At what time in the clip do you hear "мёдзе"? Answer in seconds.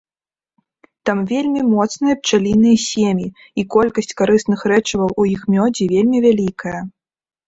5.57-5.85